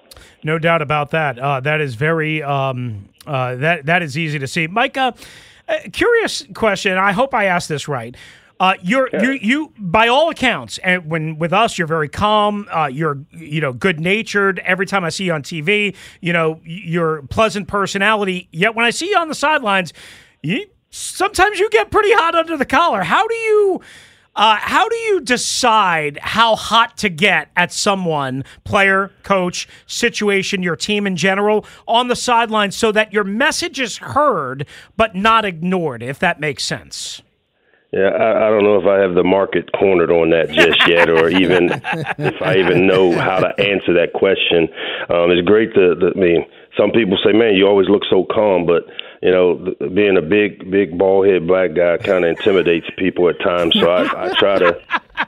No 0.44 0.58
doubt 0.58 0.82
about 0.82 1.10
that. 1.12 1.38
Uh, 1.38 1.60
that 1.60 1.80
is 1.80 1.94
very 1.94 2.42
um, 2.42 3.08
uh, 3.26 3.56
that 3.56 3.86
that 3.86 4.02
is 4.02 4.18
easy 4.18 4.38
to 4.38 4.46
see, 4.46 4.66
Micah. 4.66 5.14
Uh, 5.68 5.76
curious 5.92 6.44
question. 6.54 6.98
I 6.98 7.12
hope 7.12 7.34
I 7.34 7.46
asked 7.46 7.68
this 7.68 7.88
right. 7.88 8.16
Uh, 8.60 8.74
you're 8.80 9.08
yeah. 9.12 9.22
you 9.22 9.32
you 9.32 9.72
by 9.78 10.06
all 10.08 10.30
accounts, 10.30 10.78
and 10.78 11.06
when 11.06 11.38
with 11.38 11.52
us, 11.52 11.78
you're 11.78 11.88
very 11.88 12.08
calm. 12.08 12.68
Uh, 12.70 12.86
you're 12.86 13.18
you 13.32 13.60
know 13.60 13.72
good 13.72 13.98
natured. 13.98 14.60
Every 14.60 14.86
time 14.86 15.04
I 15.04 15.08
see 15.08 15.24
you 15.24 15.32
on 15.32 15.42
TV, 15.42 15.96
you 16.20 16.32
know 16.32 16.60
you're 16.64 17.22
pleasant 17.22 17.66
personality. 17.66 18.48
Yet 18.52 18.76
when 18.76 18.84
I 18.84 18.90
see 18.90 19.10
you 19.10 19.18
on 19.18 19.28
the 19.28 19.34
sidelines, 19.34 19.92
you 20.42 20.66
sometimes 20.92 21.58
you 21.58 21.68
get 21.70 21.90
pretty 21.90 22.12
hot 22.12 22.34
under 22.34 22.56
the 22.56 22.66
collar. 22.66 23.02
How 23.02 23.26
do 23.26 23.34
you? 23.34 23.80
Uh, 24.34 24.56
how 24.58 24.88
do 24.88 24.96
you 24.96 25.20
decide 25.20 26.18
how 26.22 26.56
hot 26.56 26.96
to 26.96 27.10
get 27.10 27.50
at 27.54 27.70
someone, 27.70 28.42
player, 28.64 29.10
coach, 29.24 29.68
situation, 29.86 30.62
your 30.62 30.74
team 30.74 31.06
in 31.06 31.16
general, 31.16 31.66
on 31.86 32.08
the 32.08 32.16
sidelines 32.16 32.74
so 32.74 32.90
that 32.92 33.12
your 33.12 33.24
message 33.24 33.78
is 33.78 33.98
heard 33.98 34.66
but 34.96 35.14
not 35.14 35.44
ignored, 35.44 36.02
if 36.02 36.18
that 36.18 36.40
makes 36.40 36.64
sense? 36.64 37.20
Yeah, 37.92 38.08
I, 38.08 38.46
I 38.46 38.48
don't 38.48 38.64
know 38.64 38.80
if 38.80 38.86
I 38.86 39.00
have 39.00 39.14
the 39.14 39.22
market 39.22 39.68
cornered 39.78 40.10
on 40.10 40.30
that 40.30 40.48
just 40.48 40.88
yet, 40.88 41.10
or 41.10 41.28
even 41.28 41.68
if 42.16 42.40
I 42.40 42.56
even 42.56 42.86
know 42.86 43.12
how 43.12 43.38
to 43.38 43.48
answer 43.60 43.92
that 43.92 44.14
question. 44.14 44.66
Um, 45.10 45.30
it's 45.30 45.46
great 45.46 45.74
to, 45.74 45.94
to, 45.96 46.06
I 46.16 46.18
mean, 46.18 46.46
some 46.74 46.90
people 46.90 47.18
say, 47.22 47.36
"Man, 47.36 47.52
you 47.52 47.66
always 47.68 47.90
look 47.90 48.00
so 48.08 48.24
calm," 48.32 48.64
but 48.64 48.88
you 49.22 49.30
know, 49.30 49.74
being 49.94 50.16
a 50.16 50.22
big, 50.22 50.68
big 50.68 50.98
bald 50.98 51.28
head 51.28 51.46
black 51.46 51.74
guy 51.74 51.96
kind 51.98 52.24
of 52.24 52.30
intimidates 52.30 52.88
people 52.98 53.28
at 53.28 53.38
times. 53.38 53.74
So 53.78 53.88
I, 53.88 54.26
I 54.26 54.34
try 54.34 54.58
to, 54.58 54.80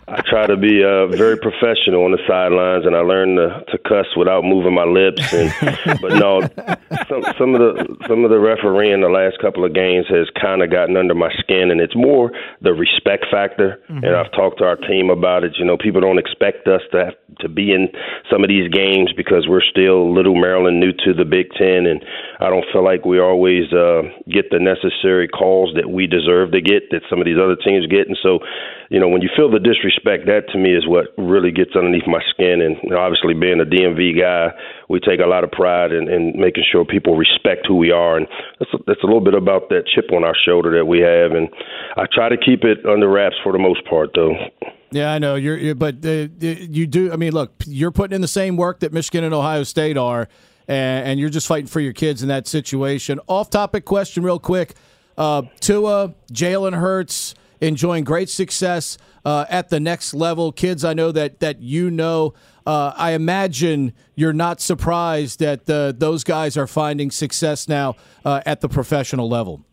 I 0.09 0.21
try 0.23 0.49
to 0.49 0.57
be 0.57 0.83
uh, 0.83 1.07
very 1.07 1.39
professional 1.39 2.05
on 2.05 2.11
the 2.11 2.19
sidelines, 2.27 2.87
and 2.87 2.97
I 2.97 3.01
learn 3.01 3.37
to, 3.37 3.65
to 3.69 3.79
cuss 3.79 4.07
without 4.17 4.43
moving 4.43 4.75
my 4.75 4.85
lips. 4.85 5.33
And 5.33 5.53
but 6.01 6.15
no, 6.15 6.41
some, 7.09 7.23
some 7.39 7.55
of 7.55 7.61
the 7.61 7.97
some 8.09 8.25
of 8.25 8.31
the 8.31 8.39
refereeing 8.39 9.01
the 9.01 9.09
last 9.09 9.39
couple 9.41 9.65
of 9.65 9.73
games 9.73 10.07
has 10.09 10.29
kind 10.41 10.63
of 10.63 10.71
gotten 10.71 10.97
under 10.97 11.15
my 11.15 11.33
skin, 11.39 11.71
and 11.71 11.81
it's 11.81 11.97
more 11.97 12.31
the 12.61 12.73
respect 12.73 13.27
factor. 13.31 13.81
Mm-hmm. 13.89 14.05
And 14.05 14.17
I've 14.17 14.33
talked 14.33 14.59
to 14.59 14.65
our 14.65 14.77
team 14.77 15.09
about 15.09 15.45
it. 15.45 15.55
You 15.59 15.65
know, 15.65 15.79
people 15.79 16.01
don't 16.01 16.19
expect 16.19 16.67
us 16.67 16.83
to 16.93 17.07
have, 17.07 17.15
to 17.41 17.49
be 17.49 17.73
in 17.73 17.89
some 18.31 18.43
of 18.43 18.49
these 18.49 18.69
games 18.69 19.13
because 19.17 19.47
we're 19.49 19.63
still 19.63 20.13
Little 20.13 20.35
Maryland, 20.35 20.81
new 20.81 20.93
to 20.93 21.15
the 21.15 21.25
Big 21.25 21.51
Ten, 21.57 21.87
and 21.87 22.05
I 22.41 22.51
don't 22.51 22.67
feel 22.73 22.85
like 22.85 23.05
we 23.05 23.21
always. 23.21 23.73
Uh, 23.73 23.85
uh, 23.85 24.03
get 24.31 24.51
the 24.51 24.59
necessary 24.59 25.29
calls 25.29 25.75
that 25.77 25.91
we 25.91 26.07
deserve 26.07 26.53
to 26.53 26.61
get, 26.61 26.91
that 26.91 27.03
some 27.11 27.21
of 27.21 27.27
these 27.27 27.39
other 27.39 27.57
teams 27.57 27.87
get. 27.87 28.09
And 28.09 28.19
so, 28.23 28.41
you 28.91 29.01
know, 29.01 29.09
when 29.09 29.23
you 29.23 29.31
feel 29.37 29.51
the 29.51 29.59
disrespect, 29.59 30.27
that 30.27 30.49
to 30.53 30.59
me 30.59 30.75
is 30.75 30.87
what 30.87 31.15
really 31.17 31.51
gets 31.51 31.75
underneath 31.77 32.07
my 32.07 32.21
skin. 32.31 32.61
And 32.61 32.77
you 32.83 32.91
know, 32.91 32.99
obviously, 32.99 33.35
being 33.35 33.61
a 33.61 33.65
DMV 33.65 34.21
guy, 34.21 34.53
we 34.89 35.01
take 35.01 35.21
a 35.21 35.29
lot 35.29 35.45
of 35.45 35.51
pride 35.51 35.93
in, 35.93 36.09
in 36.09 36.35
making 36.37 36.65
sure 36.71 36.85
people 36.85 37.17
respect 37.17 37.67
who 37.67 37.77
we 37.77 37.91
are. 37.91 38.17
And 38.17 38.27
that's 38.59 38.73
a, 38.75 38.79
that's 38.87 39.03
a 39.03 39.07
little 39.07 39.25
bit 39.25 39.35
about 39.35 39.69
that 39.71 39.85
chip 39.87 40.13
on 40.13 40.25
our 40.25 40.37
shoulder 40.45 40.77
that 40.77 40.85
we 40.85 41.01
have. 41.01 41.33
And 41.33 41.49
I 41.97 42.07
try 42.13 42.29
to 42.29 42.37
keep 42.37 42.65
it 42.65 42.85
under 42.87 43.09
wraps 43.09 43.37
for 43.43 43.53
the 43.53 43.59
most 43.59 43.85
part, 43.87 44.11
though. 44.15 44.35
Yeah, 44.91 45.13
I 45.13 45.19
know 45.19 45.35
you're, 45.35 45.57
you're 45.57 45.75
but 45.75 46.05
uh, 46.05 46.29
you 46.41 46.87
do. 46.87 47.13
I 47.13 47.17
mean, 47.17 47.33
look, 47.33 47.53
you're 47.67 47.91
putting 47.91 48.15
in 48.15 48.21
the 48.21 48.29
same 48.29 48.57
work 48.57 48.81
that 48.81 48.93
Michigan 48.93 49.25
and 49.25 49.35
Ohio 49.35 49.65
State 49.65 49.97
are 49.97 50.29
and, 50.69 51.09
and, 51.09 51.21
you're 51.21 51.31
just 51.31 51.47
fighting 51.47 51.67
for 51.67 51.81
your 51.81 51.93
kids 51.93 52.23
in 52.23 52.29
that 52.29 52.47
situation. 52.47 53.21
Off 53.27 53.51
topic 53.51 53.85
question, 53.85 54.23
real 54.23 54.39
quick. 54.39 54.75
Uh, 55.17 55.43
Tua, 55.61 56.15
Jalen 56.33 56.79
Hurts, 56.79 57.35
enjoying 57.65 58.05
great 58.05 58.29
success 58.29 58.99
uh, 59.25 59.47
at 59.49 59.69
the 59.71 59.81
next 59.81 60.15
level. 60.15 60.53
Kids, 60.53 60.85
I 60.85 60.95
know 60.95 61.13
that 61.13 61.41
that 61.41 61.61
you 61.61 61.91
know. 61.91 62.35
Uh, 62.67 62.93
I 62.97 63.13
imagine 63.13 63.93
you're 64.15 64.33
not 64.33 64.61
surprised 64.61 65.39
that 65.41 65.69
uh, 65.69 65.93
those 65.93 66.25
guys 66.25 66.57
are 66.57 66.67
finding 66.67 67.11
success 67.11 67.69
now 67.69 67.97
uh, 68.25 68.41
at 68.47 68.61
the 68.61 68.69
professional 68.69 69.29
level. 69.29 69.65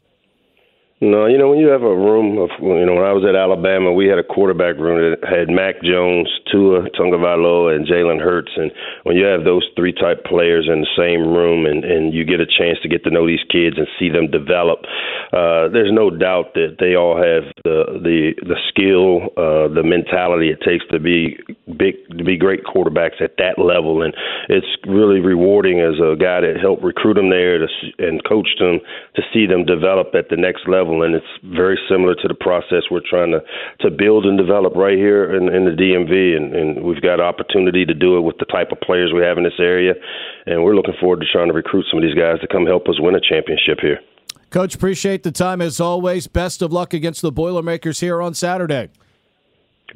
No, 1.01 1.25
you 1.25 1.35
know 1.35 1.49
when 1.49 1.57
you 1.57 1.73
have 1.73 1.81
a 1.81 1.97
room 1.97 2.37
of 2.37 2.51
you 2.61 2.85
know 2.85 2.93
when 2.93 3.09
I 3.09 3.11
was 3.11 3.25
at 3.25 3.33
Alabama, 3.33 3.91
we 3.91 4.05
had 4.05 4.21
a 4.21 4.23
quarterback 4.23 4.77
room 4.77 5.01
that 5.01 5.25
had 5.25 5.49
Mac 5.49 5.81
Jones, 5.81 6.29
Tua 6.53 6.93
Tagovailoa, 6.93 7.73
and 7.75 7.89
Jalen 7.89 8.21
Hurts, 8.21 8.51
and 8.55 8.69
when 9.01 9.17
you 9.17 9.25
have 9.25 9.43
those 9.43 9.65
three 9.75 9.93
type 9.93 10.23
players 10.29 10.69
in 10.69 10.85
the 10.85 10.93
same 10.93 11.25
room, 11.25 11.65
and 11.65 11.83
and 11.83 12.13
you 12.13 12.23
get 12.23 12.37
a 12.39 12.45
chance 12.45 12.77
to 12.83 12.87
get 12.87 13.03
to 13.05 13.09
know 13.09 13.25
these 13.25 13.41
kids 13.49 13.81
and 13.81 13.89
see 13.97 14.13
them 14.13 14.29
develop, 14.29 14.85
uh, 15.33 15.73
there's 15.73 15.89
no 15.89 16.13
doubt 16.13 16.53
that 16.53 16.77
they 16.77 16.93
all 16.93 17.17
have 17.17 17.49
the 17.65 17.97
the 17.97 18.37
the 18.45 18.61
skill, 18.69 19.33
uh, 19.41 19.73
the 19.73 19.81
mentality 19.81 20.53
it 20.53 20.61
takes 20.61 20.85
to 20.93 20.99
be 21.01 21.33
big 21.65 21.97
to 22.17 22.23
be 22.23 22.37
great 22.37 22.63
quarterbacks 22.63 23.21
at 23.21 23.37
that 23.37 23.57
level, 23.57 24.01
and 24.03 24.13
it's 24.49 24.67
really 24.87 25.19
rewarding 25.19 25.79
as 25.79 25.95
a 25.97 26.15
guy 26.19 26.41
that 26.41 26.59
helped 26.61 26.83
recruit 26.83 27.15
them 27.15 27.29
there 27.29 27.59
to 27.59 27.67
and 27.99 28.23
coach 28.27 28.49
them 28.59 28.79
to 29.15 29.21
see 29.33 29.45
them 29.45 29.65
develop 29.65 30.13
at 30.13 30.29
the 30.29 30.37
next 30.37 30.67
level 30.67 30.81
level, 30.81 31.03
and 31.03 31.15
it's 31.15 31.25
very 31.43 31.79
similar 31.89 32.15
to 32.15 32.27
the 32.27 32.33
process 32.33 32.83
we're 32.89 33.05
trying 33.07 33.31
to 33.31 33.39
to 33.79 33.91
build 33.91 34.25
and 34.25 34.37
develop 34.37 34.75
right 34.75 34.97
here 34.97 35.35
in, 35.35 35.53
in 35.53 35.65
the 35.65 35.71
DMV, 35.71 36.37
and, 36.37 36.55
and 36.55 36.83
we've 36.83 37.01
got 37.01 37.19
opportunity 37.19 37.85
to 37.85 37.93
do 37.93 38.17
it 38.17 38.21
with 38.21 38.37
the 38.39 38.45
type 38.45 38.71
of 38.71 38.79
players 38.81 39.11
we 39.13 39.21
have 39.21 39.37
in 39.37 39.43
this 39.43 39.59
area, 39.59 39.93
and 40.45 40.63
we're 40.63 40.75
looking 40.75 40.95
forward 40.99 41.19
to 41.19 41.25
trying 41.31 41.47
to 41.47 41.53
recruit 41.53 41.85
some 41.89 41.97
of 41.99 42.03
these 42.03 42.15
guys 42.15 42.39
to 42.41 42.47
come 42.47 42.65
help 42.65 42.87
us 42.87 42.99
win 42.99 43.15
a 43.15 43.21
championship 43.21 43.79
here. 43.81 43.99
Coach, 44.49 44.75
appreciate 44.75 45.23
the 45.23 45.31
time 45.31 45.61
as 45.61 45.79
always. 45.79 46.27
Best 46.27 46.61
of 46.61 46.73
luck 46.73 46.93
against 46.93 47.21
the 47.21 47.31
Boilermakers 47.31 48.01
here 48.01 48.21
on 48.21 48.33
Saturday. 48.33 48.89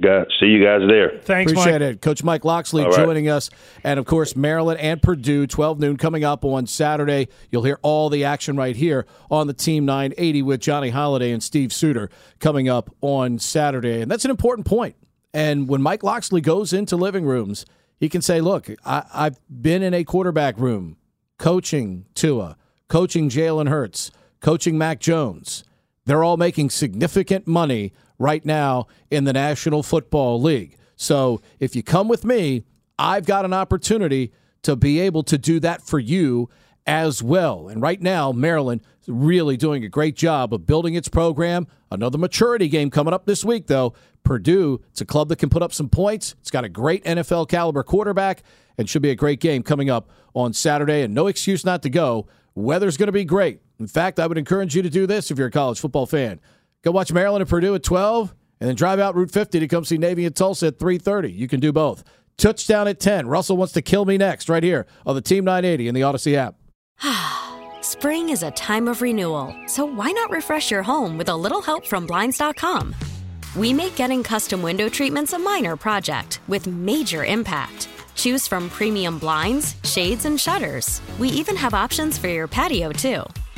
Got, 0.01 0.27
see 0.39 0.47
you 0.47 0.63
guys 0.63 0.81
there. 0.89 1.19
Thanks, 1.21 1.51
Appreciate 1.51 1.79
Mike. 1.79 1.95
it. 1.95 2.01
Coach 2.01 2.23
Mike 2.23 2.43
Locksley 2.43 2.83
right. 2.83 2.93
joining 2.93 3.29
us. 3.29 3.49
And 3.83 3.99
of 3.99 4.05
course, 4.05 4.35
Maryland 4.35 4.79
and 4.79 5.01
Purdue, 5.01 5.47
12 5.47 5.79
noon 5.79 5.97
coming 5.97 6.23
up 6.23 6.43
on 6.43 6.67
Saturday. 6.67 7.29
You'll 7.49 7.63
hear 7.63 7.79
all 7.81 8.09
the 8.09 8.25
action 8.25 8.57
right 8.57 8.75
here 8.75 9.05
on 9.31 9.47
the 9.47 9.53
Team 9.53 9.85
980 9.85 10.41
with 10.41 10.59
Johnny 10.59 10.89
Holliday 10.89 11.31
and 11.31 11.41
Steve 11.41 11.71
Suter 11.71 12.09
coming 12.39 12.67
up 12.67 12.93
on 13.01 13.39
Saturday. 13.39 14.01
And 14.01 14.11
that's 14.11 14.25
an 14.25 14.31
important 14.31 14.67
point. 14.67 14.95
And 15.33 15.67
when 15.67 15.81
Mike 15.81 16.03
Locksley 16.03 16.41
goes 16.41 16.73
into 16.73 16.95
living 16.95 17.25
rooms, 17.25 17.65
he 17.97 18.09
can 18.09 18.21
say, 18.21 18.41
Look, 18.41 18.69
I, 18.85 19.03
I've 19.13 19.39
been 19.49 19.81
in 19.83 19.93
a 19.93 20.03
quarterback 20.03 20.57
room 20.57 20.97
coaching 21.37 22.05
Tua, 22.15 22.57
coaching 22.87 23.29
Jalen 23.29 23.69
Hurts, 23.69 24.11
coaching 24.41 24.77
Mac 24.77 24.99
Jones. 24.99 25.63
They're 26.05 26.23
all 26.23 26.37
making 26.37 26.69
significant 26.69 27.47
money 27.47 27.93
right 28.17 28.45
now 28.45 28.87
in 29.11 29.23
the 29.23 29.33
National 29.33 29.83
Football 29.83 30.41
League. 30.41 30.77
So 30.95 31.41
if 31.59 31.75
you 31.75 31.83
come 31.83 32.07
with 32.07 32.23
me, 32.23 32.63
I've 32.97 33.25
got 33.25 33.45
an 33.45 33.53
opportunity 33.53 34.31
to 34.63 34.75
be 34.75 34.99
able 34.99 35.23
to 35.23 35.37
do 35.37 35.59
that 35.59 35.81
for 35.81 35.99
you 35.99 36.49
as 36.87 37.21
well. 37.21 37.67
And 37.67 37.81
right 37.81 38.01
now, 38.01 38.31
Maryland 38.31 38.81
really 39.07 39.57
doing 39.57 39.83
a 39.83 39.89
great 39.89 40.15
job 40.15 40.53
of 40.53 40.65
building 40.65 40.95
its 40.95 41.07
program. 41.07 41.67
Another 41.91 42.17
maturity 42.17 42.67
game 42.67 42.89
coming 42.89 43.13
up 43.13 43.25
this 43.25 43.43
week, 43.43 43.67
though. 43.67 43.93
Purdue, 44.23 44.81
it's 44.89 45.01
a 45.01 45.05
club 45.05 45.29
that 45.29 45.37
can 45.37 45.49
put 45.49 45.61
up 45.61 45.71
some 45.71 45.89
points. 45.89 46.35
It's 46.41 46.49
got 46.49 46.63
a 46.63 46.69
great 46.69 47.03
NFL 47.03 47.47
caliber 47.47 47.83
quarterback 47.83 48.41
and 48.77 48.89
should 48.89 49.01
be 49.01 49.11
a 49.11 49.15
great 49.15 49.39
game 49.39 49.61
coming 49.61 49.89
up 49.89 50.09
on 50.33 50.53
Saturday. 50.53 51.03
And 51.03 51.13
no 51.13 51.27
excuse 51.27 51.63
not 51.63 51.83
to 51.83 51.89
go. 51.89 52.27
Weather's 52.55 52.97
going 52.97 53.07
to 53.07 53.13
be 53.13 53.25
great. 53.25 53.61
In 53.79 53.87
fact, 53.87 54.19
I 54.19 54.27
would 54.27 54.37
encourage 54.37 54.75
you 54.75 54.81
to 54.81 54.89
do 54.89 55.05
this 55.05 55.29
if 55.29 55.37
you're 55.37 55.47
a 55.47 55.51
college 55.51 55.79
football 55.79 56.05
fan. 56.05 56.39
Go 56.85 56.91
watch 56.91 57.11
Maryland 57.11 57.41
and 57.41 57.49
Purdue 57.49 57.73
at 57.73 57.81
12 57.81 58.35
and 58.59 58.69
then 58.69 58.75
drive 58.75 58.99
out 58.99 59.15
Route 59.15 59.31
50 59.31 59.59
to 59.59 59.67
come 59.67 59.83
see 59.83 59.97
Navy 59.97 60.23
and 60.23 60.35
Tulsa 60.35 60.67
at 60.67 60.77
3:30. 60.77 61.33
You 61.33 61.47
can 61.47 61.59
do 61.59 61.73
both. 61.73 62.03
Touchdown 62.37 62.87
at 62.87 62.99
10. 62.99 63.27
Russell 63.27 63.57
wants 63.57 63.73
to 63.73 63.81
kill 63.81 64.05
me 64.05 64.17
next 64.17 64.49
right 64.49 64.61
here 64.61 64.85
on 65.03 65.15
the 65.15 65.21
Team 65.21 65.43
980 65.43 65.87
in 65.87 65.95
the 65.95 66.03
Odyssey 66.03 66.37
app. 66.37 66.55
Spring 67.81 68.29
is 68.29 68.43
a 68.43 68.51
time 68.51 68.87
of 68.87 69.01
renewal, 69.01 69.55
so 69.65 69.83
why 69.83 70.11
not 70.11 70.29
refresh 70.29 70.69
your 70.69 70.83
home 70.83 71.17
with 71.17 71.29
a 71.29 71.35
little 71.35 71.61
help 71.61 71.87
from 71.87 72.05
Blinds.com? 72.05 72.93
We 73.55 73.73
make 73.73 73.95
getting 73.95 74.21
custom 74.21 74.61
window 74.61 74.87
treatments 74.87 75.33
a 75.33 75.39
minor 75.39 75.75
project 75.75 76.39
with 76.47 76.67
major 76.67 77.25
impact. 77.25 77.89
Choose 78.13 78.47
from 78.47 78.69
premium 78.69 79.17
blinds, 79.17 79.75
shades, 79.83 80.25
and 80.25 80.39
shutters. 80.39 81.01
We 81.17 81.29
even 81.29 81.55
have 81.55 81.73
options 81.73 82.17
for 82.17 82.27
your 82.27 82.47
patio, 82.47 82.91
too. 82.91 83.23